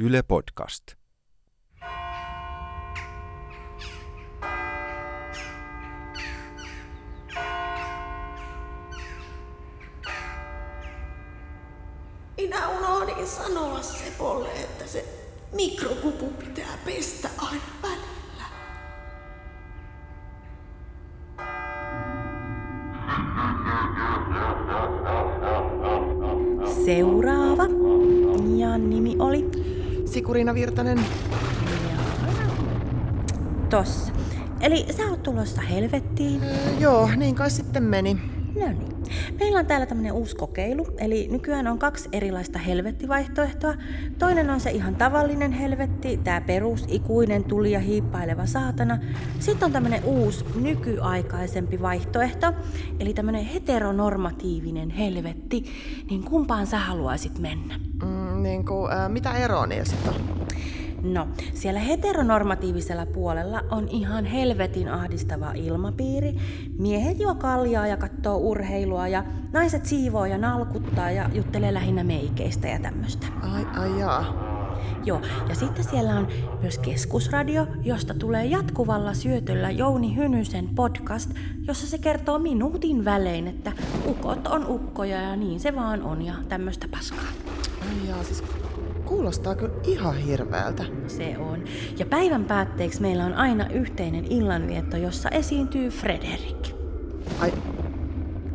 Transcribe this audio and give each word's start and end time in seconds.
Yle 0.00 0.22
Podcast. 0.22 0.84
Minä 12.36 12.68
unohdin 12.68 13.26
sanoa 13.26 13.82
Sepolle, 13.82 14.52
että 14.52 14.86
se 14.86 15.04
mikrokupu 15.52 16.26
pitää 16.26 16.78
pestä 16.84 17.28
aina. 17.38 17.97
Sikurina 30.18 30.54
Virtanen. 30.54 31.00
tossa. 33.70 34.12
Eli 34.60 34.86
sä 34.96 35.02
oot 35.10 35.22
tulossa 35.22 35.62
helvettiin. 35.62 36.42
Öö, 36.42 36.50
joo, 36.80 37.10
niin 37.16 37.34
kai 37.34 37.50
sitten 37.50 37.82
meni. 37.82 38.14
No 38.60 38.66
niin. 38.68 38.98
Meillä 39.40 39.58
on 39.58 39.66
täällä 39.66 39.86
tämmönen 39.86 40.12
uusi 40.12 40.36
kokeilu, 40.36 40.86
eli 40.98 41.28
nykyään 41.30 41.66
on 41.66 41.78
kaksi 41.78 42.08
erilaista 42.12 42.58
helvettivaihtoehtoa. 42.58 43.74
Toinen 44.18 44.50
on 44.50 44.60
se 44.60 44.70
ihan 44.70 44.96
tavallinen 44.96 45.52
helvetti, 45.52 46.16
tää 46.24 46.40
perus, 46.40 46.84
ikuinen, 46.88 47.44
tuli 47.44 47.72
ja 47.72 47.80
hiippaileva 47.80 48.46
saatana. 48.46 48.98
Sitten 49.38 49.66
on 49.66 49.72
tämmönen 49.72 50.04
uusi, 50.04 50.44
nykyaikaisempi 50.60 51.82
vaihtoehto, 51.82 52.52
eli 53.00 53.14
tämmönen 53.14 53.44
heteronormatiivinen 53.44 54.90
helvetti. 54.90 55.64
Niin 56.10 56.22
kumpaan 56.24 56.66
sä 56.66 56.78
haluaisit 56.78 57.38
mennä? 57.38 57.80
Mm, 58.02 58.17
niin 58.48 58.64
kuin, 58.64 58.92
ää, 58.92 59.08
mitä 59.08 59.32
eroa 59.32 59.66
niillä 59.66 59.84
sitten 59.84 60.14
on? 60.14 60.38
No, 61.02 61.28
siellä 61.54 61.80
heteronormatiivisella 61.80 63.06
puolella 63.06 63.62
on 63.70 63.88
ihan 63.88 64.24
helvetin 64.24 64.88
ahdistava 64.88 65.52
ilmapiiri. 65.52 66.34
Miehet 66.78 67.20
juo 67.20 67.34
kaljaa 67.34 67.86
ja 67.86 67.96
katsoo 67.96 68.36
urheilua 68.36 69.08
ja 69.08 69.24
naiset 69.52 69.86
siivoo 69.86 70.26
ja 70.26 70.38
nalkuttaa 70.38 71.10
ja 71.10 71.30
juttelee 71.34 71.74
lähinnä 71.74 72.04
meikeistä 72.04 72.68
ja 72.68 72.78
tämmöistä. 72.78 73.26
Ai, 73.42 73.66
ai 73.76 74.00
jaa. 74.00 74.48
Joo, 75.04 75.20
ja 75.48 75.54
sitten 75.54 75.84
siellä 75.84 76.14
on 76.14 76.28
myös 76.60 76.78
keskusradio, 76.78 77.66
josta 77.82 78.14
tulee 78.14 78.44
jatkuvalla 78.44 79.14
syötöllä 79.14 79.70
Jouni 79.70 80.16
Hynysen 80.16 80.68
podcast, 80.68 81.30
jossa 81.66 81.86
se 81.86 81.98
kertoo 81.98 82.38
minuutin 82.38 83.04
välein, 83.04 83.48
että 83.48 83.72
ukot 84.06 84.46
on 84.46 84.66
ukkoja 84.68 85.20
ja 85.20 85.36
niin 85.36 85.60
se 85.60 85.76
vaan 85.76 86.02
on 86.02 86.22
ja 86.22 86.34
tämmöistä 86.48 86.88
paskaa. 86.90 87.28
Ai 87.88 88.08
jaa, 88.08 88.24
siis 88.24 88.44
kuulostaa 89.04 89.54
kyllä 89.54 89.74
ihan 89.84 90.16
hirveältä. 90.16 90.84
Se 91.06 91.38
on. 91.38 91.64
Ja 91.98 92.06
päivän 92.06 92.44
päätteeksi 92.44 93.02
meillä 93.02 93.24
on 93.24 93.34
aina 93.34 93.66
yhteinen 93.70 94.24
illanvietto, 94.24 94.96
jossa 94.96 95.28
esiintyy 95.28 95.90
Frederik. 95.90 96.68
Ai, 97.40 97.52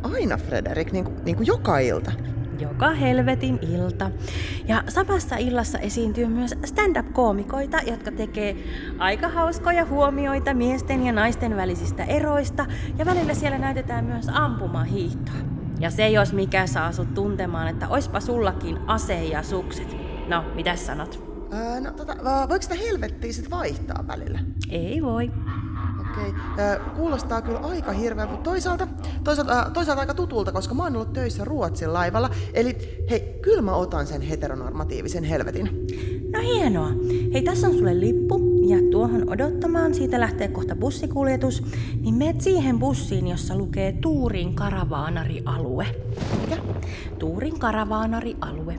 aina 0.02 0.36
Frederik, 0.36 0.92
niin 0.92 1.04
kuin, 1.04 1.16
niin 1.24 1.36
kuin 1.36 1.46
joka 1.46 1.78
ilta. 1.78 2.12
Joka 2.60 2.90
helvetin 2.90 3.58
ilta. 3.62 4.10
Ja 4.68 4.82
samassa 4.88 5.36
illassa 5.36 5.78
esiintyy 5.78 6.26
myös 6.26 6.54
stand-up-koomikoita, 6.64 7.78
jotka 7.86 8.10
tekee 8.12 8.56
aika 8.98 9.28
hauskoja 9.28 9.84
huomioita 9.84 10.54
miesten 10.54 11.06
ja 11.06 11.12
naisten 11.12 11.56
välisistä 11.56 12.04
eroista. 12.04 12.66
Ja 12.98 13.04
välillä 13.04 13.34
siellä 13.34 13.58
näytetään 13.58 14.04
myös 14.04 14.26
ampumahiihtoa. 14.32 15.43
Ja 15.84 15.90
se 15.90 16.08
jos 16.08 16.32
mikä 16.32 16.66
saa 16.66 16.92
sut 16.92 17.14
tuntemaan, 17.14 17.68
että 17.68 17.88
oispa 17.88 18.20
sullakin 18.20 18.78
ase 18.86 19.24
ja 19.24 19.42
sukset. 19.42 19.96
No, 20.28 20.44
mitä 20.54 20.76
sanot? 20.76 21.24
Ää, 21.52 21.80
no, 21.80 21.92
tota, 21.92 22.16
voiko 22.48 22.62
sitä 22.62 22.74
helvettiä 22.74 23.32
sitten 23.32 23.50
vaihtaa 23.50 24.04
välillä? 24.06 24.38
Ei 24.70 25.02
voi. 25.02 25.30
Okei, 26.00 26.32
ää, 26.58 26.78
kuulostaa 26.96 27.42
kyllä 27.42 27.58
aika 27.58 27.92
hirveältä, 27.92 28.32
mutta 28.32 28.50
toisaalta, 28.50 28.86
toisaalta, 29.24 29.52
ää, 29.52 29.70
toisaalta 29.70 30.00
aika 30.00 30.14
tutulta, 30.14 30.52
koska 30.52 30.74
mä 30.74 30.82
oon 30.82 30.96
ollut 30.96 31.12
töissä 31.12 31.44
Ruotsin 31.44 31.92
laivalla. 31.92 32.30
Eli 32.54 32.76
hei, 33.10 33.38
kyllä 33.42 33.62
mä 33.62 33.74
otan 33.74 34.06
sen 34.06 34.22
heteronormatiivisen 34.22 35.24
helvetin. 35.24 35.86
No 36.32 36.40
hienoa. 36.40 36.90
Hei, 37.32 37.42
tässä 37.42 37.66
on 37.66 37.74
sulle 37.74 38.00
lippu 38.00 38.53
tuohon 39.08 39.30
odottamaan. 39.30 39.94
Siitä 39.94 40.20
lähtee 40.20 40.48
kohta 40.48 40.76
bussikuljetus. 40.76 41.62
Niin 42.00 42.14
meet 42.14 42.40
siihen 42.40 42.78
bussiin, 42.78 43.26
jossa 43.26 43.56
lukee 43.56 43.92
Tuurin 43.92 44.54
karavaanarialue. 44.54 45.86
Mikä? 46.40 46.62
Tuurin 47.18 47.58
karavaanarialue. 47.58 48.78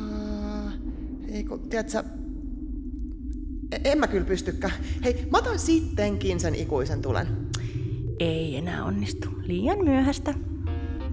Ää, 0.00 0.72
ei 1.32 1.44
kun, 1.44 1.60
tiedätkö, 1.60 2.04
e- 3.72 3.80
en 3.84 3.98
mä 3.98 4.06
kyllä 4.06 4.26
pystykään. 4.26 4.74
Hei, 5.04 5.28
mä 5.30 5.38
otan 5.38 5.58
sittenkin 5.58 6.40
sen 6.40 6.54
ikuisen 6.54 7.02
tulen. 7.02 7.26
Ei 8.20 8.56
enää 8.56 8.84
onnistu. 8.84 9.28
Liian 9.42 9.84
myöhäistä. 9.84 10.34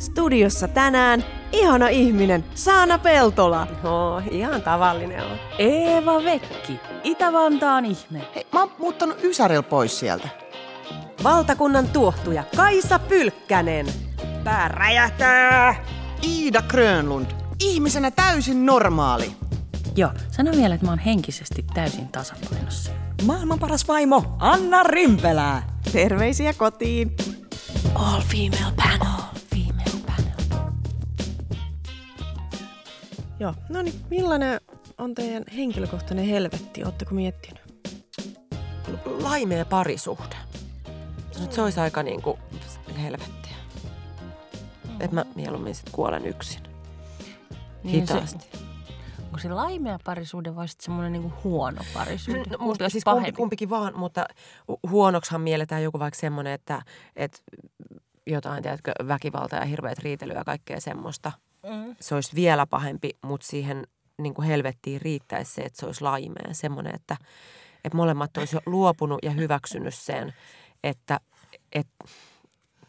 Studiossa 0.03 0.67
tänään 0.67 1.23
ihana 1.51 1.87
ihminen, 1.87 2.45
Saana 2.55 2.97
Peltola. 2.97 3.67
No, 3.83 4.21
ihan 4.31 4.61
tavallinen 4.61 5.23
on. 5.23 5.37
Eeva 5.57 6.23
Vekki, 6.23 6.79
Itä-Vantaan 7.03 7.85
ihme. 7.85 8.21
Hei, 8.35 8.47
mä 8.53 8.59
oon 8.59 8.71
muuttanut 8.79 9.23
Ysäril 9.23 9.63
pois 9.63 9.99
sieltä. 9.99 10.29
Valtakunnan 11.23 11.87
tuohtuja 11.87 12.43
Kaisa 12.55 12.99
Pylkkänen. 12.99 13.85
Pää 14.43 14.67
räjähtää! 14.67 15.85
Iida 16.23 16.61
Grönlund, 16.61 17.27
ihmisenä 17.59 18.11
täysin 18.11 18.65
normaali. 18.65 19.31
Joo, 19.95 20.11
sano 20.31 20.51
vielä, 20.51 20.75
että 20.75 20.85
mä 20.85 20.91
oon 20.91 20.99
henkisesti 20.99 21.65
täysin 21.73 22.07
tasapainossa. 22.07 22.91
Maailman 23.25 23.59
paras 23.59 23.87
vaimo 23.87 24.35
Anna 24.39 24.83
Rimpelää. 24.83 25.79
Terveisiä 25.91 26.53
kotiin. 26.53 27.15
All 27.95 28.21
female 28.21 28.73
panel. 28.75 29.12
Joo, 33.43 33.53
no 33.69 33.81
niin, 33.81 33.95
millainen 34.09 34.61
on 34.97 35.15
teidän 35.15 35.43
henkilökohtainen 35.55 36.25
helvetti? 36.25 36.83
Oletteko 36.83 37.15
miettinyt? 37.15 37.61
Laimea 39.05 39.65
parisuhde. 39.65 40.35
Sanoit, 41.31 41.53
Se 41.53 41.61
olisi 41.61 41.79
aika 41.79 42.03
niinku 42.03 42.39
helvettiä. 43.01 43.55
Että 44.99 45.15
mä 45.15 45.25
mieluummin 45.35 45.75
sit 45.75 45.89
kuolen 45.91 46.25
yksin. 46.25 46.63
Niin 47.83 48.07
se- 48.07 48.13
Hitaasti. 48.13 48.49
Onko 49.25 49.37
se 49.39 49.49
laimea 49.49 49.99
parisuhde 50.05 50.55
vai 50.55 50.67
sitten 50.67 50.85
semmoinen 50.85 51.11
niinku 51.11 51.33
huono 51.43 51.81
parisuhde? 51.93 52.37
No, 52.39 52.43
Kumpi 52.45 52.63
mutta 52.65 52.89
siis 52.89 53.03
kumpi, 53.03 53.15
pahempi? 53.19 53.37
kumpikin 53.37 53.69
vaan, 53.69 53.97
mutta 53.97 54.25
hu- 54.71 54.89
huonoksihan 54.89 55.41
mielletään 55.41 55.83
joku 55.83 55.99
vaikka 55.99 56.19
semmoinen, 56.19 56.53
että, 56.53 56.81
että 57.15 57.37
jotain, 58.27 58.63
tiedätkö, 58.63 58.91
väkivalta 59.07 59.55
ja 59.55 59.65
hirveät 59.65 59.99
riitelyä 59.99 60.37
ja 60.37 60.43
kaikkea 60.43 60.81
semmoista. 60.81 61.31
Mm. 61.63 61.95
Se 61.99 62.15
olisi 62.15 62.35
vielä 62.35 62.67
pahempi, 62.67 63.09
mutta 63.21 63.47
siihen 63.47 63.87
niin 64.17 64.33
kuin 64.33 64.47
helvettiin 64.47 65.01
riittäisi 65.01 65.53
se, 65.53 65.61
että 65.61 65.79
se 65.79 65.85
olisi 65.85 66.01
laimea. 66.01 66.53
Semmoinen, 66.53 66.95
että, 66.95 67.17
että 67.83 67.97
molemmat 67.97 68.37
olisi 68.37 68.55
jo 68.55 68.61
luopunut 68.65 69.19
ja 69.23 69.31
hyväksynyt 69.31 69.95
sen, 69.95 70.33
että, 70.83 71.19
että 71.71 72.05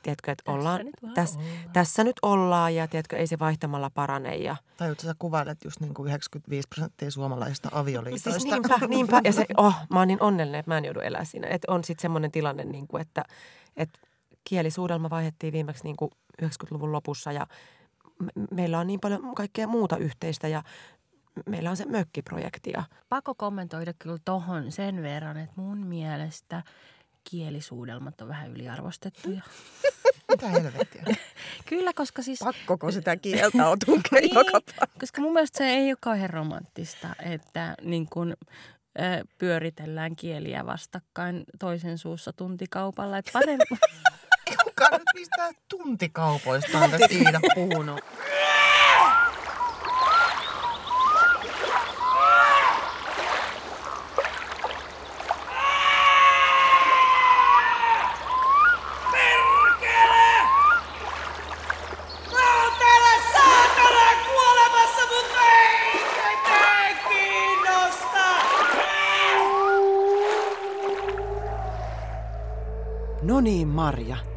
tiedätkö, 0.02 0.32
että 0.32 0.52
ollaan, 0.52 0.84
nyt 0.84 1.14
tässä, 1.14 1.38
ollaan. 1.38 1.72
tässä 1.72 2.04
nyt 2.04 2.16
ollaan 2.22 2.74
ja 2.74 2.88
tiedätkö, 2.88 3.16
ei 3.16 3.26
se 3.26 3.38
vaihtamalla 3.38 3.90
parane 3.90 4.36
ja 4.36 4.56
Tai 4.76 4.94
sä 5.02 5.14
kuvailet 5.18 5.64
just 5.64 5.80
niin 5.80 5.94
kuin 5.94 6.06
95 6.06 6.68
prosenttia 6.68 7.10
suomalaisista 7.10 7.68
avioliitoista. 7.72 8.30
Siis 8.30 8.44
niinpä, 8.44 8.86
niinpä. 8.88 9.20
Ja 9.24 9.32
se, 9.32 9.46
oh, 9.56 9.74
mä 9.90 9.98
oon 9.98 10.08
niin 10.08 10.22
onnellinen, 10.22 10.58
että 10.58 10.70
mä 10.70 10.78
en 10.78 10.84
joudu 10.84 11.00
elää 11.00 11.24
siinä. 11.24 11.48
Että 11.48 11.72
on 11.72 11.84
sitten 11.84 12.02
semmoinen 12.02 12.32
tilanne, 12.32 12.64
niin 12.64 12.88
kuin, 12.88 13.00
että, 13.00 13.24
että 13.76 13.98
kielisuudelma 14.44 15.10
vaihdettiin 15.10 15.52
viimeksi 15.52 15.84
niin 15.84 15.96
kuin 15.96 16.10
90-luvun 16.42 16.92
lopussa 16.92 17.32
ja 17.32 17.46
meillä 18.50 18.78
on 18.78 18.86
niin 18.86 19.00
paljon 19.00 19.34
kaikkea 19.34 19.66
muuta 19.66 19.96
yhteistä 19.96 20.48
ja 20.48 20.62
meillä 21.46 21.70
on 21.70 21.76
se 21.76 21.84
mökkiprojekti 21.84 22.70
ja 22.70 22.84
Pakko 23.08 23.34
kommentoida 23.34 23.92
kyllä 23.98 24.18
tohon 24.24 24.72
sen 24.72 25.02
verran, 25.02 25.36
että 25.36 25.54
mun 25.56 25.78
mielestä 25.78 26.62
kielisuudelmat 27.30 28.20
on 28.20 28.28
vähän 28.28 28.50
yliarvostettuja. 28.50 29.40
Mitä 30.30 30.48
helvettiä? 30.48 31.04
Kyllä, 31.68 31.92
koska 31.92 32.22
siis... 32.22 32.38
Pakkoko 32.44 32.90
sitä 32.90 33.16
kieltä 33.16 33.68
on 33.68 33.78
tunkea 33.86 34.20
Niin, 34.20 34.34
joka 34.34 34.60
koska 35.00 35.20
mun 35.20 35.32
mielestä 35.32 35.58
se 35.58 35.64
ei 35.64 35.90
ole 35.90 35.96
kauhean 36.00 36.30
romanttista, 36.30 37.08
että 37.22 37.74
niin 37.82 38.06
kun, 38.10 38.36
ö, 38.98 39.24
pyöritellään 39.38 40.16
kieliä 40.16 40.66
vastakkain 40.66 41.44
toisen 41.58 41.98
suussa 41.98 42.32
tuntikaupalla. 42.32 43.18
Että 43.18 43.30
parempi, 43.32 43.64
Älkää 44.84 44.98
nyt 44.98 45.08
mistään 45.14 45.54
tuntikaupoista 45.68 46.78
on 46.78 46.90
tässä 46.90 47.06
Iida 47.10 47.40
puhunut. 47.54 48.00
No 73.22 73.40
niin, 73.40 73.68
Marja. 73.68 74.33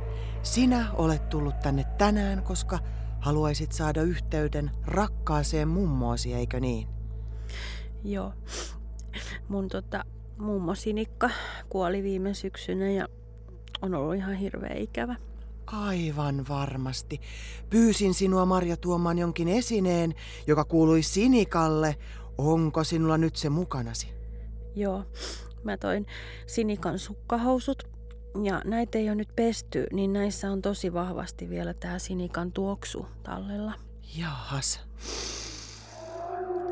Sinä 0.57 0.91
olet 0.93 1.29
tullut 1.29 1.59
tänne 1.59 1.83
tänään, 1.97 2.43
koska 2.43 2.79
haluaisit 3.19 3.71
saada 3.71 4.01
yhteyden 4.01 4.71
rakkaaseen 4.85 5.67
mummoosi, 5.67 6.33
eikö 6.33 6.59
niin? 6.59 6.87
Joo. 8.03 8.33
Mun 9.49 9.67
tota, 9.67 10.05
mummo 10.37 10.75
Sinikka 10.75 11.29
kuoli 11.69 12.03
viime 12.03 12.33
syksynä 12.33 12.91
ja 12.91 13.07
on 13.81 13.93
ollut 13.93 14.15
ihan 14.15 14.35
hirveä 14.35 14.73
ikävä. 14.75 15.15
Aivan 15.67 16.45
varmasti. 16.49 17.21
Pyysin 17.69 18.13
sinua, 18.13 18.45
Marja, 18.45 18.77
tuomaan 18.77 19.17
jonkin 19.17 19.47
esineen, 19.47 20.13
joka 20.47 20.63
kuului 20.63 21.03
Sinikalle. 21.03 21.95
Onko 22.37 22.83
sinulla 22.83 23.17
nyt 23.17 23.35
se 23.35 23.49
mukanasi? 23.49 24.07
Joo, 24.75 25.03
mä 25.63 25.77
toin 25.77 26.05
Sinikan 26.47 26.99
sukkahousut 26.99 27.96
ja 28.43 28.61
näitä 28.65 28.97
ei 28.97 29.07
ole 29.09 29.15
nyt 29.15 29.35
pesty, 29.35 29.87
niin 29.93 30.13
näissä 30.13 30.51
on 30.51 30.61
tosi 30.61 30.93
vahvasti 30.93 31.49
vielä 31.49 31.73
tää 31.73 31.99
Sinikan 31.99 32.51
tuoksu 32.51 33.05
tallella. 33.23 33.73
Jahas. 34.17 34.81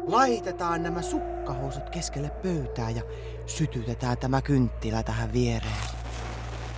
Laitetaan 0.07 0.83
nämä 0.83 1.01
sukkahousut 1.01 1.89
keskelle 1.89 2.29
pöytää 2.29 2.89
ja 2.89 3.01
sytytetään 3.45 4.17
tämä 4.17 4.41
kynttilä 4.41 5.03
tähän 5.03 5.33
viereen. 5.33 5.85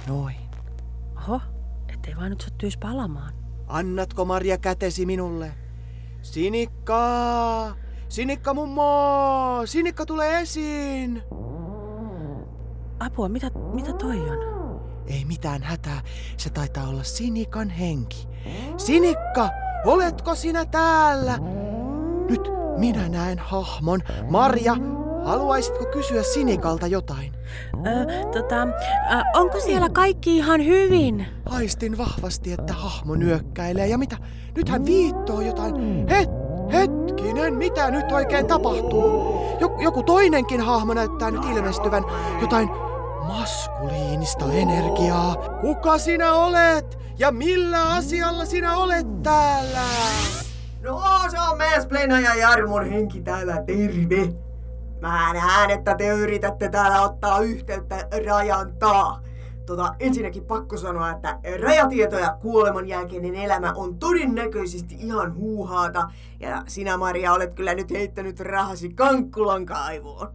Noin. 0.07 0.35
Oho, 1.17 1.41
ettei 1.93 2.15
vaan 2.15 2.29
nyt 2.29 2.41
sattuisi 2.41 2.79
palamaan. 2.79 3.33
Annatko 3.67 4.25
Marja 4.25 4.57
kätesi 4.57 5.05
minulle? 5.05 5.51
Sinikka! 6.21 7.75
Sinikka 8.09 8.53
mummo! 8.53 9.61
Sinikka 9.65 10.05
tulee 10.05 10.41
esiin! 10.41 11.23
Apua, 12.99 13.29
mitä, 13.29 13.51
mitä 13.73 13.93
toi 13.93 14.19
on? 14.19 14.56
Ei 15.07 15.25
mitään 15.25 15.63
hätää, 15.63 16.01
se 16.37 16.49
taitaa 16.49 16.87
olla 16.87 17.03
Sinikan 17.03 17.69
henki. 17.69 18.27
Sinikka, 18.77 19.49
oletko 19.85 20.35
sinä 20.35 20.65
täällä? 20.65 21.37
Nyt 22.29 22.41
minä 22.77 23.09
näen 23.09 23.39
hahmon. 23.39 24.01
Marja, 24.29 24.75
haluaisitko 25.23 25.85
kysyä 25.85 26.23
Sinikalta 26.23 26.87
jotain? 26.87 27.33
Ö, 27.75 28.23
tota, 28.31 28.63
ö, 28.63 29.23
onko 29.33 29.59
siellä 29.59 29.89
kaikki 29.89 30.37
ihan 30.37 30.65
hyvin? 30.65 31.25
Haistin 31.45 31.97
vahvasti, 31.97 32.53
että 32.53 32.73
hahmo 32.73 33.15
nyökkäilee 33.15 33.87
ja 33.87 33.97
mitä? 33.97 34.17
Nyt 34.55 34.69
hän 34.69 34.85
viittoo 34.85 35.41
jotain. 35.41 35.75
Het, 36.09 36.29
hetkinen, 36.73 37.53
mitä 37.53 37.91
nyt 37.91 38.11
oikein 38.11 38.47
tapahtuu? 38.47 39.37
Joku, 39.59 39.81
joku 39.81 40.03
toinenkin 40.03 40.61
hahmo 40.61 40.93
näyttää 40.93 41.31
nyt 41.31 41.45
ilmestyvän. 41.45 42.03
Jotain 42.41 42.69
maskuliinista 43.27 44.45
energiaa. 44.45 45.35
Kuka 45.61 45.97
sinä 45.97 46.33
olet? 46.33 46.99
Ja 47.17 47.31
millä 47.31 47.93
asialla 47.93 48.45
sinä 48.45 48.77
olet 48.77 49.23
täällä? 49.23 49.83
No 50.81 51.01
se 51.31 51.37
on 51.51 51.57
meidän 51.57 51.81
Splena 51.81 52.19
ja 52.19 52.35
Jarmon 52.35 52.89
henki 52.89 53.21
täällä, 53.21 53.63
terve. 53.63 54.33
Mä 55.01 55.33
näen, 55.33 55.69
että 55.69 55.95
te 55.95 56.07
yritätte 56.07 56.69
täällä 56.69 57.01
ottaa 57.01 57.39
yhteyttä 57.39 58.07
rajan 58.25 58.73
taa. 58.79 59.21
Tota, 59.65 59.95
ensinnäkin 59.99 60.45
pakko 60.45 60.77
sanoa, 60.77 61.11
että 61.11 61.39
rajatieto 61.61 62.17
ja 62.17 62.37
kuoleman 62.41 62.87
jälkeinen 62.87 63.35
elämä 63.35 63.73
on 63.75 63.99
todennäköisesti 63.99 64.95
ihan 64.95 65.35
huuhaata. 65.35 66.11
Ja 66.39 66.63
sinä, 66.67 66.97
Maria, 66.97 67.33
olet 67.33 67.53
kyllä 67.53 67.73
nyt 67.73 67.91
heittänyt 67.91 68.39
rahasi 68.39 68.89
Kankkulan 68.89 69.65
kaivoon. 69.65 70.27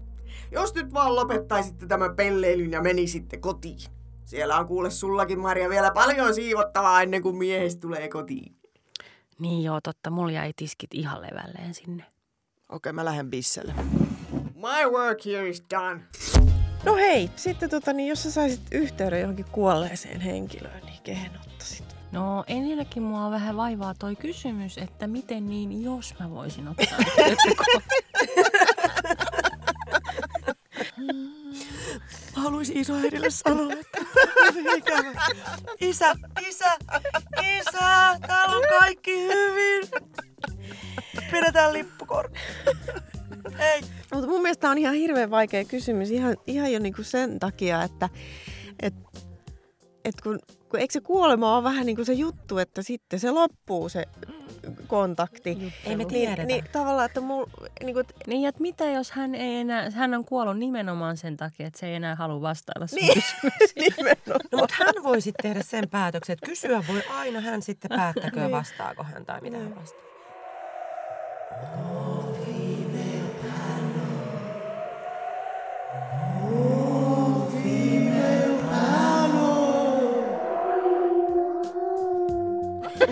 Jos 0.53 0.75
nyt 0.75 0.93
vaan 0.93 1.17
lopettaisitte 1.17 1.87
tämän 1.87 2.17
pelleilyn 2.17 2.71
ja 2.71 2.83
menisitte 2.83 3.37
kotiin. 3.37 3.91
Siellä 4.25 4.59
on 4.59 4.67
kuule 4.67 4.91
sullakin, 4.91 5.39
Maria, 5.39 5.69
vielä 5.69 5.91
paljon 5.91 6.35
siivottavaa 6.35 7.03
ennen 7.03 7.23
kuin 7.23 7.37
miehestä 7.37 7.81
tulee 7.81 8.09
kotiin. 8.09 8.57
Niin 9.39 9.65
joo, 9.65 9.81
totta, 9.81 10.11
mulla 10.11 10.33
jäi 10.33 10.53
tiskit 10.57 10.95
ihan 10.95 11.23
levälleen 11.23 11.75
sinne. 11.75 12.05
Okei, 12.69 12.93
mä 12.93 13.05
lähden 13.05 13.31
bisselle. 13.31 13.75
My 14.55 14.91
work 14.91 15.25
here 15.25 15.49
is 15.49 15.65
done. 15.71 16.01
No 16.85 16.97
hei, 16.97 17.31
sitten 17.37 17.71
tota, 17.71 17.93
niin 17.93 18.09
jos 18.09 18.23
sä 18.23 18.31
saisit 18.31 18.63
yhteyden 18.73 19.21
johonkin 19.21 19.47
kuolleeseen 19.53 20.21
henkilöön, 20.21 20.83
niin 20.85 21.03
kehen 21.03 21.33
ottaisit? 21.41 21.97
No 22.13 22.45
ensinnäkin 22.47 23.03
mua 23.03 23.31
vähän 23.31 23.57
vaivaa 23.57 23.95
toi 23.99 24.17
kysymys, 24.17 24.79
että 24.79 25.07
miten 25.07 25.51
niin, 25.51 25.83
jos 25.83 26.15
mä 26.21 26.31
voisin 26.31 26.69
ottaa 26.69 26.99
haluaisin 32.73 32.81
isoäidille 32.81 33.31
sanoa, 33.31 33.73
että 33.73 33.99
ikävä. 34.77 35.13
Isä, 35.81 36.15
isä, 36.49 36.77
isä, 37.43 38.19
täällä 38.27 38.57
on 38.57 38.63
kaikki 38.81 39.13
hyvin. 39.23 39.89
Pidetään 41.31 41.73
lippukortti. 41.73 42.41
Hei. 43.59 43.81
Mutta 44.13 44.29
mun 44.29 44.43
mielestä 44.43 44.71
on 44.71 44.79
ihan 44.79 44.95
hirveän 44.95 45.31
vaikea 45.31 45.65
kysymys 45.65 46.11
ihan, 46.11 46.37
ihan 46.47 46.73
jo 46.73 46.79
niinku 46.79 47.03
sen 47.03 47.39
takia, 47.39 47.83
että 47.83 48.09
et, 50.05 50.21
kun, 50.23 50.39
kun 50.69 50.81
eikö 50.81 50.93
se 50.93 51.01
kuolema 51.01 51.57
ole 51.57 51.65
vähän 51.65 51.87
niin 51.87 51.97
kuin 51.97 52.07
se 52.07 52.13
juttu, 52.13 52.59
että 52.59 52.83
sitten 52.83 53.21
se 53.21 53.31
loppuu 53.31 53.89
se 53.89 54.05
kontakti. 54.87 55.51
Ei 55.85 55.97
me 55.97 56.05
Niin, 56.05 56.09
tiedetä. 56.09 56.45
niin 56.45 56.65
tavallaan, 56.73 57.07
että 57.07 57.21
mul, 57.21 57.47
niin 57.83 57.95
kuin, 57.95 58.07
Niin, 58.27 58.49
että 58.49 58.63
mitä 58.63 58.85
jos 58.85 59.11
hän 59.11 59.35
ei 59.35 59.57
enää, 59.57 59.91
hän 59.91 60.15
on 60.15 60.25
kuollut 60.25 60.59
nimenomaan 60.59 61.17
sen 61.17 61.37
takia, 61.37 61.67
että 61.67 61.81
se 61.81 61.87
ei 61.87 61.95
enää 61.95 62.15
halua 62.15 62.41
vastailla 62.41 62.87
sun 62.87 62.99
Niin. 62.99 63.23
nimenomaan. 63.97 64.41
No, 64.53 64.59
mutta 64.59 64.75
hän 64.79 64.95
voi 65.03 65.21
sitten 65.21 65.43
tehdä 65.43 65.63
sen 65.63 65.89
päätöksen, 65.89 66.33
että 66.35 66.47
kysyä 66.47 66.85
voi 66.89 67.03
aina 67.11 67.41
hän 67.41 67.63
sitten 67.63 67.89
päättäköön, 67.89 68.51
vastaako 68.51 69.03
hän 69.03 69.27
tai 69.27 69.41
mitä 69.41 69.59
hän 69.59 69.77
vastaa. 69.77 70.03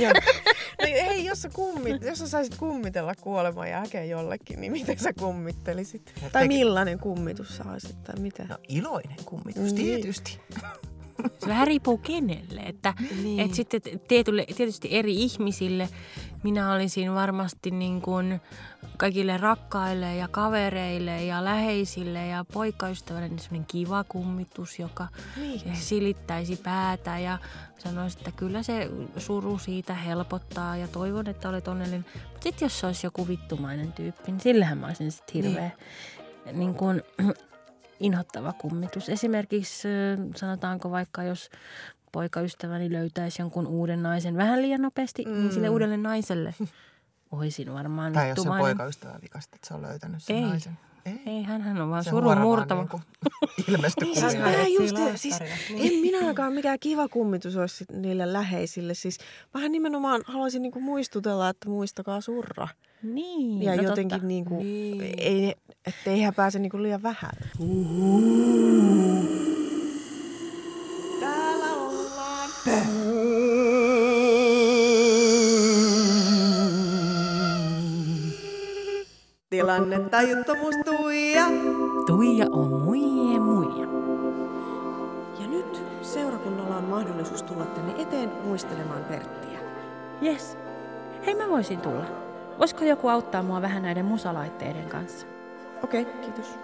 No 0.08 0.86
hei, 0.86 1.24
jos 1.28 1.42
sä, 1.42 1.48
kummit, 1.48 2.02
jos 2.02 2.18
sä 2.18 2.28
saisit 2.28 2.54
kummitella 2.56 3.14
kuoleman 3.14 3.70
jälkeen 3.70 4.08
jollekin, 4.08 4.60
niin 4.60 4.72
miten 4.72 4.98
sä 4.98 5.12
kummittelisit? 5.12 6.14
Tai 6.32 6.48
millainen 6.48 6.98
kummitus 6.98 7.56
sä 7.56 7.64
olisit, 7.70 8.02
tai 8.04 8.14
mitä? 8.20 8.44
No 8.48 8.56
iloinen 8.68 9.16
kummitus, 9.24 9.72
Niin. 9.72 9.76
tietysti. 9.76 10.40
Se 11.38 11.46
vähän 11.48 11.66
riippuu 11.66 11.98
kenelle. 11.98 12.60
Että, 12.60 12.94
niin. 13.22 13.40
et 13.40 13.54
sitten 13.54 13.80
tietylle, 14.08 14.44
tietysti 14.56 14.88
eri 14.90 15.14
ihmisille 15.14 15.88
minä 16.42 16.72
olisin 16.72 17.14
varmasti 17.14 17.70
niin 17.70 18.02
kuin 18.02 18.40
kaikille 18.96 19.36
rakkaille 19.36 20.16
ja 20.16 20.28
kavereille 20.28 21.24
ja 21.24 21.44
läheisille 21.44 22.26
ja 22.26 22.44
poikaystäville 22.52 23.28
niin 23.28 23.38
semmoinen 23.38 23.66
kiva 23.66 24.04
kummitus, 24.04 24.78
joka 24.78 25.08
Niin. 25.36 25.76
silittäisi 25.76 26.56
päätä 26.56 27.18
ja 27.18 27.38
sanoisi, 27.78 28.18
että 28.18 28.32
kyllä 28.32 28.62
se 28.62 28.90
suru 29.16 29.58
siitä 29.58 29.94
helpottaa 29.94 30.76
ja 30.76 30.88
toivon, 30.88 31.26
että 31.26 31.48
olet 31.48 31.68
onnellinen. 31.68 32.06
Mutta 32.14 32.42
sitten 32.42 32.66
jos 32.66 32.80
se 32.80 32.86
olisi 32.86 33.06
joku 33.06 33.28
vittumainen 33.28 33.92
tyyppi, 33.92 34.32
niin 34.32 34.40
sillähän 34.40 34.78
mä 34.78 34.86
olisin 34.86 35.12
sitten 35.12 35.42
hirveä 35.42 35.70
niin. 36.44 36.58
Niin 36.58 36.74
kuin, 36.74 37.02
inhottava 38.00 38.52
kummitus. 38.52 39.08
Esimerkiksi 39.08 39.88
sanotaanko 40.36 40.90
vaikka, 40.90 41.22
jos 41.22 41.50
poikaystäväni 42.12 42.92
löytäisi 42.92 43.42
jonkun 43.42 43.66
uuden 43.66 44.02
naisen 44.02 44.36
vähän 44.36 44.62
liian 44.62 44.82
nopeasti, 44.82 45.24
mm. 45.24 45.32
niin 45.32 45.52
sille 45.52 45.68
uudelle 45.68 45.96
naiselle 45.96 46.54
olisin 47.32 47.72
varmaan 47.74 48.12
Tai 48.12 48.28
jos 48.28 48.34
sen 48.36 48.36
vittumainen. 48.36 48.76
poikaystävä 48.76 49.18
vikasta, 49.22 49.56
että 49.56 49.68
se 49.68 49.74
on 49.74 49.82
löytänyt 49.82 50.22
sen 50.22 50.36
Ei. 50.36 50.42
naisen. 50.42 50.78
Ei. 51.06 51.20
Ei, 51.26 51.42
hänhän 51.42 51.80
on 51.80 51.90
vaan 51.90 52.04
Se 52.04 52.10
surun 52.10 52.38
murtava. 52.38 52.80
niinku 52.80 53.00
Niin, 54.00 54.16
siis 54.20 54.36
mä 54.38 54.50
just, 54.66 54.96
siis 55.16 55.40
Niin. 55.70 55.92
en 55.92 56.20
minäkään 56.20 56.52
mikään 56.52 56.78
kiva 56.80 57.08
kummitus 57.08 57.56
olisi 57.56 57.84
niille 57.92 58.32
läheisille. 58.32 58.94
Siis 58.94 59.18
vähän 59.54 59.72
nimenomaan 59.72 60.22
haluaisin 60.24 60.62
niinku 60.62 60.80
muistutella, 60.80 61.48
että 61.48 61.68
muistakaa 61.68 62.20
surra. 62.20 62.68
Niin, 63.02 63.62
Ja 63.62 63.76
no 63.76 63.82
jotenkin 63.82 64.14
totta. 64.16 64.26
niinku, 64.26 64.56
Niin. 64.58 65.14
ei, 65.18 65.54
ettei 65.86 66.20
hän 66.22 66.34
pääse 66.34 66.58
niinku 66.58 66.82
liian 66.82 67.02
vähän. 67.02 67.30
Täällä 71.20 71.66
ollaan. 71.72 72.50
Tilannetajuttomuus 79.50 80.74
Tuija. 80.84 81.44
Tuija 82.06 82.46
on 82.52 82.82
muije 82.82 83.40
muija. 83.40 83.86
Ja 85.40 85.46
nyt 85.48 85.82
seurakunnalla 86.02 86.76
on 86.76 86.84
mahdollisuus 86.84 87.42
tulla 87.42 87.64
tänne 87.66 88.02
eteen 88.02 88.30
muistelemaan 88.44 89.04
Perttiä. 89.04 89.58
Yes. 90.22 90.56
Hei, 91.26 91.34
mä 91.34 91.48
voisin 91.48 91.80
tulla. 91.80 92.04
Voisiko 92.60 92.84
joku 92.84 93.08
auttaa 93.08 93.42
mua 93.42 93.62
vähän 93.62 93.82
näiden 93.82 94.04
musalaitteiden 94.04 94.88
kanssa? 94.88 95.26
Okei, 95.84 96.02
okay, 96.02 96.14
kiitos. 96.20 96.54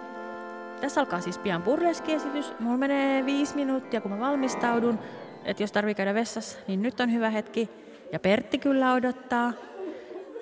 Tässä 0.81 1.01
alkaa 1.01 1.21
siis 1.21 1.37
pian 1.37 1.63
burleskiesitys. 1.63 2.53
Mulla 2.59 2.77
menee 2.77 3.25
viisi 3.25 3.55
minuuttia, 3.55 4.01
kun 4.01 4.11
mä 4.11 4.19
valmistaudun. 4.19 4.99
että 5.45 5.63
jos 5.63 5.71
tarvii 5.71 5.95
käydä 5.95 6.13
vessassa, 6.13 6.59
niin 6.67 6.81
nyt 6.81 6.99
on 6.99 7.13
hyvä 7.13 7.29
hetki. 7.29 7.69
Ja 8.11 8.19
Pertti 8.19 8.57
kyllä 8.57 8.93
odottaa. 8.93 9.53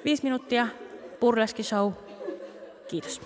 Viisi 0.06 0.24
minuuttia, 0.24 0.68
Purleski 1.20 1.64
show. 1.64 1.92
Kiitos. 2.88 3.22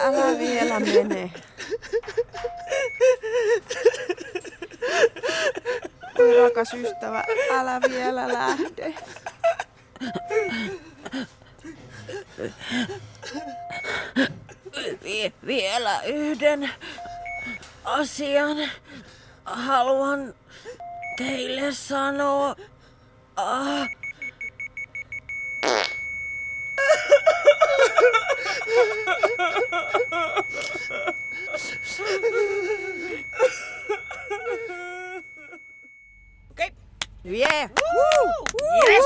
Älä 0.00 0.38
vielä 0.38 0.80
mene. 0.80 1.30
Rakas 6.42 6.74
ystävä, 6.74 7.24
älä 7.52 7.80
vielä 7.88 8.32
lähde. 8.32 8.94
Vie, 15.02 15.32
vielä 15.46 16.02
yhden 16.02 16.70
asian 17.84 18.56
haluan 19.44 20.34
teille 21.16 21.72
sanoa. 21.72 22.56
Ah. 23.36 23.97
Yeah. 37.30 37.70
Yes. 38.88 39.04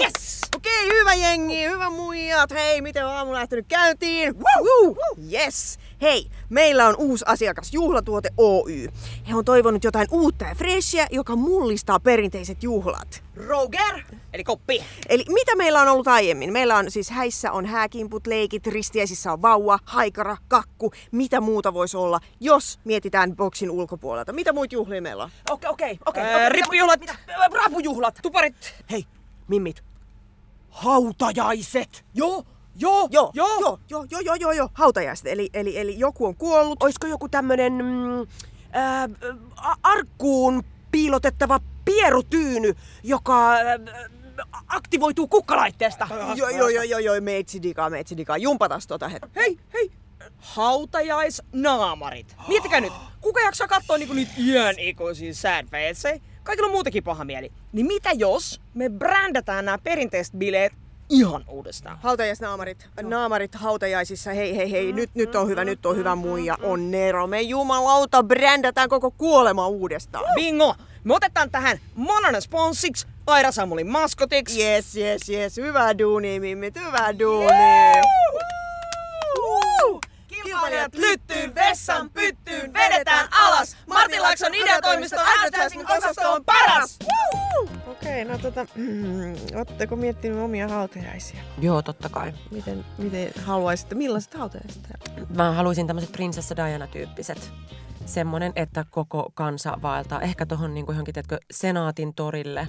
yes. 0.00 0.38
Okei, 0.56 0.86
hyvä 0.98 1.14
jengi, 1.14 1.64
hyvä 1.64 1.90
muijat. 1.90 2.50
Hei, 2.50 2.80
miten 2.82 3.06
on 3.06 3.12
aamu 3.12 3.32
lähtenyt 3.32 3.66
käyntiin? 3.68 4.34
Woo. 4.38 4.96
Yes. 5.32 5.78
Hei, 6.02 6.26
meillä 6.48 6.86
on 6.86 6.94
uusi 6.98 7.24
asiakas, 7.28 7.72
Juhlatuote 7.72 8.28
Oy. 8.36 8.88
He 9.28 9.34
on 9.34 9.44
toivonut 9.44 9.84
jotain 9.84 10.06
uutta 10.10 10.44
ja 10.44 10.54
freshia, 10.54 11.06
joka 11.10 11.36
mullistaa 11.36 12.00
perinteiset 12.00 12.62
juhlat. 12.62 13.22
Roger, 13.36 14.04
eli 14.32 14.44
koppi. 14.44 14.84
Eli 15.08 15.24
mitä 15.28 15.56
meillä 15.56 15.80
on 15.80 15.88
ollut 15.88 16.08
aiemmin? 16.08 16.52
Meillä 16.52 16.76
on 16.76 16.90
siis 16.90 17.10
häissä 17.10 17.52
on 17.52 17.66
hääkimput, 17.66 18.26
leikit, 18.26 18.66
ristiäisissä 18.66 19.32
on 19.32 19.42
vauva, 19.42 19.78
haikara, 19.84 20.36
kakku. 20.48 20.92
Mitä 21.12 21.40
muuta 21.40 21.74
voisi 21.74 21.96
olla, 21.96 22.20
jos 22.40 22.80
mietitään 22.84 23.36
boksin 23.36 23.70
ulkopuolelta? 23.70 24.32
Mitä 24.32 24.52
muita 24.52 24.74
juhlia 24.74 25.02
meillä 25.02 25.24
on? 25.24 25.30
Okei, 25.50 25.70
okei, 25.70 25.98
okei. 26.06 26.24
Mitä? 27.00 27.14
Rapujuhlat, 27.52 28.18
tuparit. 28.22 28.74
Hei, 28.90 29.04
mimmit. 29.48 29.84
Hautajaiset. 30.70 32.04
Joo, 32.14 32.44
joo, 32.78 33.08
Joo, 33.10 33.30
joo. 33.34 33.50
joo, 33.60 33.78
joo, 33.90 34.04
joo, 34.10 34.20
joo, 34.20 34.34
joo, 34.34 34.52
joo. 34.52 34.68
hautajaiset. 34.74 35.26
Eli, 35.26 35.50
eli, 35.54 35.78
eli 35.78 35.98
joku 35.98 36.26
on 36.26 36.36
kuollut. 36.36 36.82
Olisiko 36.82 37.06
joku 37.06 37.28
tämmönen 37.28 37.72
mm, 37.72 38.26
ää, 38.72 39.08
arkkuun 39.82 40.64
piilotettava 40.90 41.60
pierutyyny, 41.84 42.74
joka 43.02 43.52
ää, 43.52 43.78
aktivoituu 44.68 45.26
kukkalaitteesta? 45.28 46.08
Joo, 46.36 46.48
joo, 46.48 46.68
joo, 46.68 46.82
joo, 46.82 46.98
joo, 46.98 47.20
meitsidika, 47.20 47.90
meitsidika. 47.90 48.36
Jumpatas 48.36 48.86
tota 48.86 49.08
hetki. 49.08 49.28
Hei, 49.36 49.58
hei. 49.74 49.90
Hautajaisnaamarit. 50.38 52.36
Miettikää 52.48 52.80
nyt, 52.80 52.92
kuka 53.20 53.40
jaksaa 53.40 53.68
katsoa 53.68 53.98
niinku 53.98 54.14
niitä 54.14 54.32
iän 54.38 54.78
ikuisia 54.78 55.34
sad 55.34 55.66
faceja? 55.70 56.20
Kaikilla 56.42 56.66
on 56.66 56.72
muutenkin 56.72 57.04
paha 57.04 57.24
mieli. 57.24 57.52
Niin 57.72 57.86
mitä 57.86 58.10
jos 58.12 58.60
me 58.74 58.88
brändätään 58.90 59.64
nämä 59.64 59.78
perinteiset 59.78 60.34
bileet 60.34 60.72
ihan 61.08 61.44
uudestaan? 61.48 61.98
Hautajaisnaamarit, 62.02 62.88
naamarit 63.02 63.54
hautajaisissa, 63.54 64.30
hei 64.32 64.56
hei 64.56 64.70
hei, 64.72 64.92
nyt, 64.92 65.10
nyt 65.14 65.34
on 65.34 65.48
hyvä, 65.48 65.64
nyt 65.64 65.86
on 65.86 65.96
hyvä 65.96 66.14
muija, 66.14 66.56
on 66.62 66.90
Nero, 66.90 67.26
me 67.26 67.40
jumalauta, 67.40 68.22
brändätään 68.22 68.88
koko 68.88 69.10
kuolema 69.10 69.68
uudestaan. 69.68 70.24
Bingo! 70.34 70.74
Me 71.04 71.14
otetaan 71.14 71.50
tähän 71.50 71.78
Mononen 71.94 72.42
sponssiksi, 72.42 73.06
Aira 73.26 73.52
Samulin 73.52 73.90
maskotiksi. 73.90 74.64
Yes, 74.64 74.96
yes, 74.96 75.28
yes, 75.28 75.56
hyvä 75.56 75.98
duuni, 75.98 76.40
mimmit, 76.40 76.76
hyvä 76.76 77.18
duuni. 77.18 77.48
Kilpailijat 80.68 80.94
lyttyyn, 80.94 81.54
vessan 81.54 82.10
pyttyyn, 82.10 82.72
vedetään 82.72 83.28
alas. 83.30 83.76
Martin 83.86 84.22
Laakson 84.22 84.54
ideatoimiston 84.54 85.24
advertising-osasto 85.38 86.32
on 86.32 86.44
paras! 86.44 86.98
Okei, 87.86 88.24
no 88.24 88.38
tota, 88.38 88.66
mm, 88.74 89.34
ootteko 89.56 89.96
miettinyt 89.96 90.38
omia 90.38 90.68
hautajaisia? 90.68 91.40
Joo, 91.60 91.82
totta 91.82 92.08
kai. 92.08 92.32
Miten, 92.50 92.84
miten 92.98 93.32
haluaisitte, 93.44 93.94
millaiset 93.94 94.34
hautajaiset? 94.34 94.82
Mä 95.36 95.52
haluaisin 95.52 95.86
tämmöiset 95.86 96.12
prinsessa 96.12 96.56
Diana-tyyppiset. 96.56 97.52
Semmonen, 98.06 98.52
että 98.56 98.84
koko 98.90 99.30
kansa 99.34 99.78
vaeltaa. 99.82 100.20
Ehkä 100.20 100.46
tohon 100.46 100.74
niin 100.74 100.86
johonkin, 100.88 101.14
tiedätkö, 101.14 101.38
senaatin 101.50 102.14
torille 102.14 102.68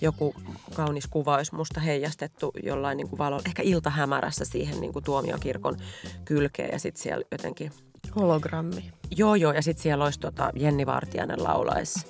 joku 0.00 0.34
kaunis 0.74 1.06
kuva 1.06 1.36
olisi 1.36 1.54
musta 1.54 1.80
heijastettu 1.80 2.52
jollain 2.62 2.96
niin 2.96 3.08
kuin 3.08 3.18
valo, 3.18 3.40
ehkä 3.46 3.62
iltahämärässä 3.62 4.44
siihen 4.44 4.80
niin 4.80 4.92
kuin 4.92 5.04
tuomiokirkon 5.04 5.76
kylkeen 6.24 6.70
ja 6.72 6.78
sitten 6.78 7.02
siellä 7.02 7.24
jotenkin, 7.32 7.72
Hologrammi. 8.16 8.92
joo 9.16 9.34
joo, 9.34 9.52
ja 9.52 9.62
sitten 9.62 9.82
siellä 9.82 10.04
olisi 10.04 10.20
tota, 10.20 10.50
Jenni 10.54 10.86
Vartiainen 10.86 11.44
laulaisi 11.44 12.06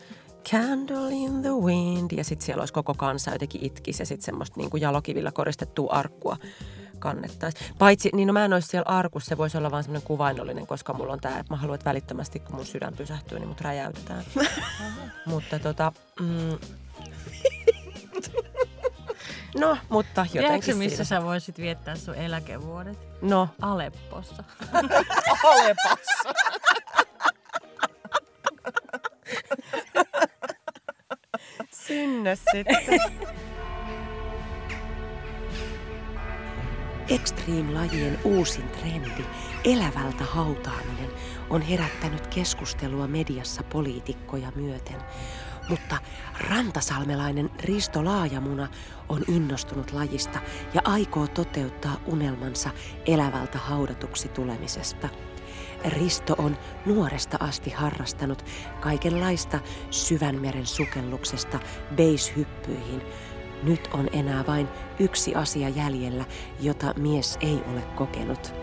Candle 0.50 1.10
in 1.14 1.42
the 1.42 1.50
wind 1.50 2.10
ja 2.16 2.24
sitten 2.24 2.46
siellä 2.46 2.60
olisi 2.62 2.72
koko 2.72 2.94
kansa 2.94 3.30
jotenkin 3.30 3.64
itkisi 3.64 4.02
ja 4.02 4.06
sitten 4.06 4.24
semmoista 4.24 4.60
niin 4.60 4.70
kuin 4.70 4.80
jalokivillä 4.80 5.32
koristettua 5.32 5.92
arkkua 5.92 6.36
kannettaisiin. 6.98 7.74
Paitsi, 7.78 8.10
niin 8.14 8.26
no 8.26 8.32
mä 8.32 8.44
en 8.44 8.52
olisi 8.52 8.68
siellä 8.68 8.88
arkussa, 8.88 9.28
se 9.28 9.38
voisi 9.38 9.58
olla 9.58 9.70
vaan 9.70 9.82
semmoinen 9.82 10.06
kuvainnollinen, 10.06 10.66
koska 10.66 10.92
mulla 10.92 11.12
on 11.12 11.20
tämä, 11.20 11.38
että 11.38 11.52
mä 11.52 11.56
haluan, 11.56 11.74
että 11.74 11.90
välittömästi 11.90 12.40
kun 12.40 12.56
mun 12.56 12.66
sydän 12.66 12.94
pysähtyy, 12.94 13.38
niin 13.38 13.48
mut 13.48 13.60
räjäytetään. 13.60 14.24
Mutta 15.26 15.58
tota, 15.58 15.92
mm, 16.20 16.58
No, 19.56 19.78
mutta 19.88 20.20
jotenkin 20.20 20.42
Tiedätkö, 20.42 20.74
missä 20.74 21.04
siinä. 21.04 21.20
sä 21.20 21.22
voisit 21.22 21.58
viettää 21.58 21.96
sun 21.96 22.14
eläkevuodet? 22.14 22.98
No, 23.22 23.48
Aleppossa. 23.62 24.44
Alepassa. 25.44 26.32
Sinne 31.70 32.36
sitten. 32.36 33.00
Extreme-lajien 37.08 38.18
uusin 38.24 38.68
trendi, 38.68 39.24
elävältä 39.64 40.24
hautaaminen, 40.24 41.10
on 41.50 41.62
herättänyt 41.62 42.26
keskustelua 42.26 43.06
mediassa 43.06 43.62
poliitikkoja 43.62 44.52
myöten. 44.54 44.96
Mutta 45.68 45.98
rantasalmelainen 46.50 47.50
Risto 47.60 48.04
Laajamuna 48.04 48.68
on 49.08 49.22
innostunut 49.28 49.92
lajista 49.92 50.40
ja 50.74 50.80
aikoo 50.84 51.26
toteuttaa 51.26 52.00
unelmansa 52.06 52.70
elävältä 53.06 53.58
haudatuksi 53.58 54.28
tulemisesta. 54.28 55.08
Risto 55.84 56.34
on 56.38 56.56
nuoresta 56.86 57.36
asti 57.40 57.70
harrastanut 57.70 58.44
kaikenlaista 58.80 59.60
syvänmeren 59.90 60.66
sukelluksesta 60.66 61.60
beishyppyihin. 61.96 63.02
Nyt 63.62 63.88
on 63.92 64.08
enää 64.12 64.46
vain 64.46 64.68
yksi 64.98 65.34
asia 65.34 65.68
jäljellä, 65.68 66.24
jota 66.60 66.94
mies 66.96 67.38
ei 67.40 67.62
ole 67.72 67.82
kokenut. 67.82 68.54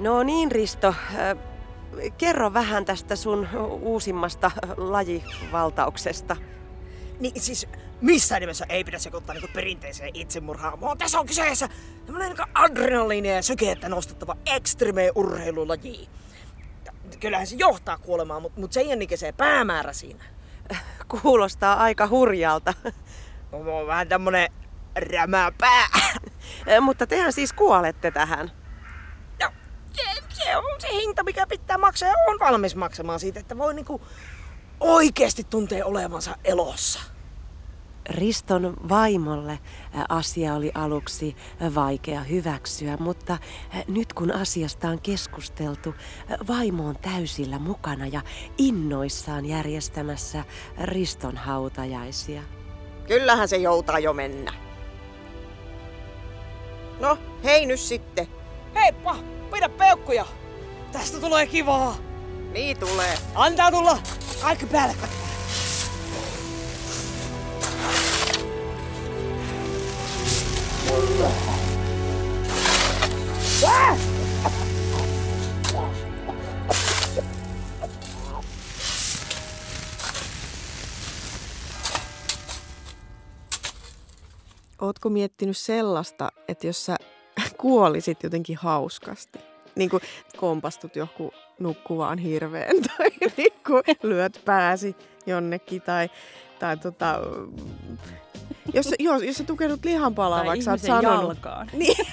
No 0.00 0.22
niin, 0.22 0.52
Risto. 0.52 0.94
Kerro 2.18 2.52
vähän 2.52 2.84
tästä 2.84 3.16
sun 3.16 3.48
uusimmasta 3.80 4.50
lajivaltauksesta. 4.76 6.36
Niin 7.20 7.40
siis 7.40 7.66
missään 8.00 8.40
nimessä 8.40 8.66
ei 8.68 8.84
pidä 8.84 8.98
sekoittaa 8.98 9.34
niinku 9.34 9.48
perinteiseen 9.54 10.10
itsemurhaan, 10.14 10.80
vaan 10.80 10.98
tässä 10.98 11.20
on 11.20 11.26
kyseessä 11.26 11.68
tämmönen 12.06 12.28
niinku 12.28 12.44
adrenaliinia 12.54 13.34
ja 13.34 13.42
sykettä 13.42 13.88
nostattava 13.88 14.36
ekstreme 14.46 15.10
urheilulaji. 15.14 16.08
Kyllähän 17.20 17.46
se 17.46 17.56
johtaa 17.58 17.98
kuolemaan, 17.98 18.42
mutta 18.42 18.60
mut 18.60 18.72
se 18.72 18.80
ei 18.80 18.86
ole 18.86 18.96
niinku 18.96 19.16
se 19.16 19.32
päämäärä 19.32 19.92
siinä. 19.92 20.24
Kuulostaa 21.22 21.74
aika 21.74 22.06
hurjalta. 22.08 22.74
On 23.52 23.86
vähän 23.86 24.08
tämmönen 24.08 24.48
rämäpää. 24.96 25.88
Mutta 26.80 27.06
tehän 27.06 27.32
siis 27.32 27.52
kuolette 27.52 28.10
tähän. 28.10 28.50
Se, 30.48 30.56
on 30.56 30.80
se 30.80 30.88
hinta, 30.92 31.22
mikä 31.22 31.46
pitää 31.46 31.78
maksaa 31.78 32.08
ja 32.08 32.14
on 32.28 32.38
valmis 32.40 32.76
maksamaan 32.76 33.20
siitä, 33.20 33.40
että 33.40 33.58
voi 33.58 33.74
niinku 33.74 34.00
oikeasti 34.80 35.44
tuntee 35.44 35.84
olevansa 35.84 36.36
elossa. 36.44 37.00
Riston 38.10 38.76
vaimolle 38.88 39.58
asia 40.08 40.54
oli 40.54 40.72
aluksi 40.74 41.36
vaikea 41.74 42.20
hyväksyä, 42.20 42.96
mutta 42.96 43.38
nyt 43.88 44.12
kun 44.12 44.32
asiasta 44.32 44.88
on 44.88 45.00
keskusteltu, 45.00 45.94
vaimo 46.48 46.86
on 46.86 46.98
täysillä 46.98 47.58
mukana 47.58 48.06
ja 48.06 48.20
innoissaan 48.58 49.46
järjestämässä 49.46 50.44
Riston 50.82 51.36
hautajaisia. 51.36 52.42
Kyllähän 53.06 53.48
se 53.48 53.56
joutaa 53.56 53.98
jo 53.98 54.12
mennä. 54.12 54.52
No, 57.00 57.18
Hei 57.44 57.66
nyt 57.66 57.80
sitten. 57.80 58.26
Heippa, 58.74 59.16
pidä 59.50 59.68
peukkuja. 59.68 60.26
Tästä 60.92 61.20
tulee 61.20 61.46
kivaa. 61.46 61.96
Niin 62.52 62.78
tulee. 62.78 63.14
Antaa 63.34 63.70
tulla. 63.70 63.98
Kaikki 64.42 64.66
päälle. 64.66 64.94
Ootko 84.80 85.08
miettinyt 85.08 85.56
sellaista, 85.56 86.32
että 86.48 86.66
jos 86.66 86.86
sä 86.86 86.96
kuolisit 87.58 88.22
jotenkin 88.22 88.56
hauskasti, 88.56 89.38
niin 89.74 89.90
kuin 89.90 90.02
kompastut 90.36 90.96
johonkin 90.96 91.30
nukkuvaan 91.58 92.18
hirveen 92.18 92.76
tai 92.96 93.10
niin 93.36 93.52
kuin 93.66 93.82
lyöt 94.02 94.42
pääsi 94.44 94.96
jonnekin 95.26 95.82
tai, 95.82 96.10
tai 96.58 96.76
tota, 96.76 97.20
jos, 98.74 98.94
jos, 98.98 99.22
jos 99.22 99.36
sä 99.36 99.44
tukeudut 99.44 99.84
lihanpalaa, 99.84 100.38
Tai 100.38 100.46
vaikka 100.46 100.64
sä 100.64 100.70
oot 100.70 100.80
sanonut, 100.80 101.22
jalkaan. 101.22 101.70
Niin. 101.78 102.06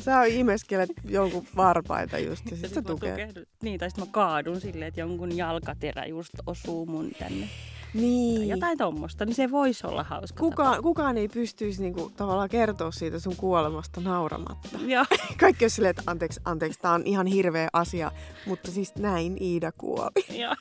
sä 0.00 0.24
imeskelet 0.24 0.90
jonkun 1.04 1.46
varpaita 1.56 2.18
just 2.18 2.50
ja 2.50 2.56
sit 2.56 2.68
sä 2.68 2.74
sit 2.74 2.86
tukehdun. 2.86 3.46
Niin, 3.62 3.80
tai 3.80 3.90
sitten 3.90 4.06
mä 4.06 4.12
kaadun 4.12 4.60
silleen, 4.60 4.88
että 4.88 5.00
jonkun 5.00 5.36
jalkaterä 5.36 6.06
just 6.06 6.32
osuu 6.46 6.86
mun 6.86 7.10
tänne. 7.18 7.48
Tai 7.92 8.00
Niin. 8.00 8.48
jotain 8.48 8.78
tommosta, 8.78 9.24
niin 9.24 9.34
se 9.34 9.50
voisi 9.50 9.86
olla 9.86 10.02
hauska 10.04 10.40
Kukaan, 10.40 10.82
kukaan 10.82 11.18
ei 11.18 11.28
pystyisi 11.28 11.82
niinku, 11.82 12.12
tavallaan 12.16 12.48
kertoa 12.48 12.90
siitä 12.90 13.18
sun 13.18 13.36
kuolemasta 13.36 14.00
nauramatta. 14.00 14.78
Joo. 14.86 15.04
Kaikki 15.40 15.64
on 15.64 15.70
silleen, 15.70 15.90
että 15.90 16.02
anteeksi, 16.06 16.40
anteeksi, 16.44 16.80
tää 16.80 16.92
on 16.92 17.02
ihan 17.04 17.26
hirveä 17.26 17.68
asia, 17.72 18.10
mutta 18.46 18.70
siis 18.70 18.94
näin 18.96 19.42
Iida 19.42 19.72
kuoli. 19.72 20.40
Joo. 20.40 20.54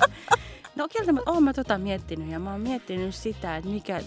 No 0.76 0.88
kieltämättä 0.88 1.30
oon 1.30 1.42
mä 1.42 1.52
tota 1.52 1.78
miettinyt 1.78 2.30
ja 2.30 2.38
mä 2.38 2.50
oon 2.52 2.60
miettinyt 2.60 3.14
sitä, 3.14 3.56
että 3.56 3.70
mikä, 3.70 4.00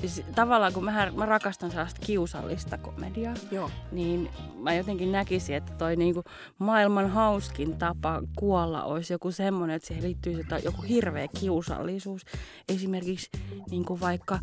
siis 0.00 0.22
tavallaan 0.34 0.72
kun 0.72 0.84
mä, 0.84 1.12
mä 1.16 1.26
rakastan 1.26 1.70
sellaista 1.70 2.00
kiusallista 2.06 2.78
komediaa, 2.78 3.34
Joo. 3.50 3.70
niin 3.92 4.30
mä 4.56 4.74
jotenkin 4.74 5.12
näkisin, 5.12 5.56
että 5.56 5.72
toi 5.72 5.96
niinku 5.96 6.24
maailman 6.58 7.10
hauskin 7.10 7.78
tapa 7.78 8.22
kuolla 8.36 8.84
olisi 8.84 9.12
joku 9.12 9.30
semmoinen, 9.30 9.76
että 9.76 9.88
siihen 9.88 10.04
liittyy 10.04 10.44
joku 10.64 10.82
hirveä 10.82 11.28
kiusallisuus. 11.40 12.22
Esimerkiksi 12.68 13.30
niinku 13.70 14.00
vaikka 14.00 14.38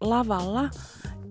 lavalla, 0.00 0.70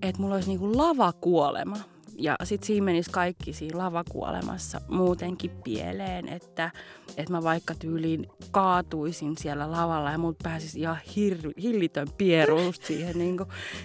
että 0.01 0.21
mulla 0.21 0.35
olisi 0.35 0.49
niinku 0.49 0.77
lavakuolema. 0.77 1.94
Ja 2.19 2.35
sitten 2.43 2.67
siinä 2.67 2.85
menisi 2.85 3.11
kaikki 3.11 3.53
siinä 3.53 3.77
lavakuolemassa 3.77 4.81
muutenkin 4.87 5.51
pieleen, 5.63 6.29
että, 6.29 6.71
että 7.17 7.31
mä 7.33 7.43
vaikka 7.43 7.75
tyyliin 7.75 8.27
kaatuisin 8.51 9.37
siellä 9.37 9.71
lavalla 9.71 10.11
ja 10.11 10.17
mut 10.17 10.37
pääsisi 10.43 10.79
ihan 10.79 10.97
hir- 10.97 11.61
hillitön 11.61 12.07
pieruus 12.17 12.75
siihen 12.83 13.17
niin 13.17 13.37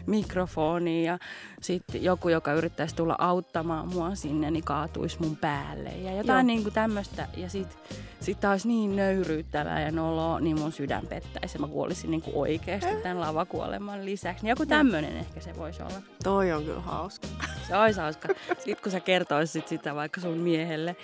mikrofoniin 0.07 1.05
ja 1.05 1.19
sitten 1.61 2.03
joku, 2.03 2.29
joka 2.29 2.53
yrittäisi 2.53 2.97
tulla 2.97 3.17
auttamaan 3.19 3.89
mua 3.89 4.15
sinne, 4.15 4.51
niin 4.51 4.65
kaatuisi 4.65 5.17
mun 5.21 5.37
päälle 5.37 5.91
ja 5.91 6.15
jotain 6.15 6.47
niin 6.47 6.73
tämmöistä. 6.73 7.29
Ja 7.37 7.49
sitten 7.49 7.79
sit 8.21 8.41
taas 8.41 8.67
niin 8.67 8.97
nöyryyttävää 8.97 9.81
ja 9.81 9.91
noloa, 9.91 10.41
niin 10.41 10.59
mun 10.59 10.73
sydän 10.73 11.07
pettäisi 11.07 11.57
ja 11.57 11.61
mä 11.61 11.69
kuolisin 11.69 12.11
niin 12.11 12.23
oikeasti 12.33 12.95
tämän 13.03 13.21
lavakuoleman 13.21 14.05
lisäksi. 14.05 14.45
Niin 14.45 14.51
joku 14.51 14.67
tämmöinen 14.67 15.17
ehkä 15.17 15.41
se 15.41 15.57
voisi 15.57 15.83
olla. 15.83 16.03
Toi 16.25 16.53
on 16.53 16.65
kyllä 16.65 16.81
hauska. 16.81 17.27
Se 17.69 17.77
olisi 17.77 18.01
hauska. 18.01 18.20
Sitten 18.59 18.77
kun 18.83 18.93
sä 18.93 19.01
kertoisit 19.01 19.69
sitä 19.69 19.95
vaikka 19.95 20.21
sun 20.21 20.39
miehelle, 20.39 20.97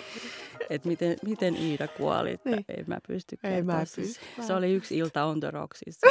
että 0.69 0.87
miten, 0.87 1.17
miten 1.25 1.55
Iida 1.55 1.87
kuoli, 1.87 2.31
että 2.31 2.49
Niin. 2.49 2.65
ei 2.69 2.83
mä 2.87 2.97
pysty 3.07 3.37
Ei 3.43 3.61
mä 3.63 3.85
Siis 3.85 4.19
pysty. 4.19 4.41
Se 4.47 4.53
oli 4.53 4.73
yksi 4.73 4.97
ilta 4.97 5.23
on 5.23 5.39
the 5.39 5.51
Rocksissa. 5.51 6.07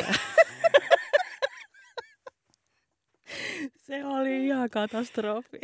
Se 3.87 4.05
oli 4.05 4.47
ihan 4.47 4.71
katastrofi. 4.71 5.59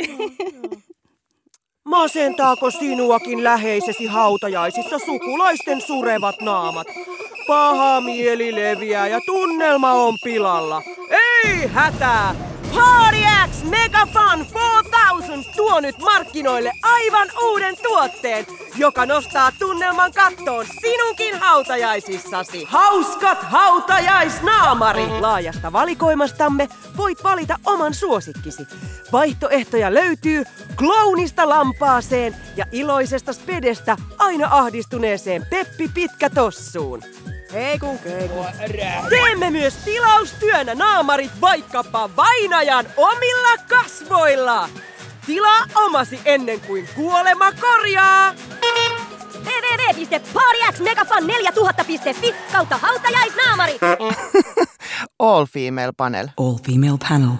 Masentaako 1.85 2.71
sinuakin 2.71 3.45
läheisesi 3.45 4.07
hautajaisissa 4.07 4.99
sukulaisten 4.99 5.81
surevat 5.81 6.41
naamat? 6.41 6.87
Paha 7.47 8.01
mieli 8.01 8.55
leviää 8.55 9.07
ja 9.09 9.21
tunnelma 9.27 9.93
on 9.93 10.15
pilalla. 10.25 10.83
Ei 11.11 11.67
hätää! 11.67 12.35
Party 12.75 13.19
X 13.51 13.65
Mega 13.65 14.07
Fun 14.07 14.47
4000 15.33 15.57
tuo 15.57 15.81
nyt 15.81 15.99
markkinoille 15.99 16.73
aivan 16.83 17.29
uuden 17.43 17.77
tuotteen, 17.83 18.47
joka 18.77 19.07
nostaa 19.07 19.53
tunnelman 19.59 20.13
kattoon 20.13 20.67
sinunkin 20.81 21.39
hautajaisissasi. 21.39 22.65
Hauskat 22.65 23.39
hautajaisnaamari! 23.43 25.07
Laajasta 25.21 25.73
valikoimastamme 25.73 26.69
voit 26.97 27.25
valita 27.25 27.59
oman 27.67 27.95
suosikkisi. 27.95 28.67
Vaihtoehtoja 29.13 29.95
löytyy 29.95 30.45
klounista 30.77 31.49
lampaaseen 31.49 32.37
ja 32.57 32.65
iloisesta 32.73 33.33
spedestä 33.33 33.97
aina 34.19 34.49
ahdistuneeseen 34.51 35.47
Peppi 35.51 35.89
Pitkätossuun. 35.95 37.03
Hei 37.53 37.79
kun 37.79 37.99
keiku. 37.99 38.45
Teemme 39.11 39.51
myös 39.51 39.75
tilaustyönä 39.75 40.75
naamarit 40.75 41.31
vaikkapa 41.41 42.11
vainajan 42.17 42.87
omilla 42.97 43.59
kasvoilla. 43.69 44.69
Tilaa 45.27 45.67
omasi 45.75 46.21
ennen 46.25 46.61
kuin 46.61 46.89
kuolema 46.95 47.53
korjaa. 47.53 48.35
www.paryaxmegafan4000.fi 49.45 52.35
kautta 52.53 52.77
hautajaisnaamari. 52.77 53.79
All 55.19 55.47
female 55.47 55.93
panel. 55.97 56.29
All 56.37 56.55
female 56.67 56.99
panel. 57.09 57.31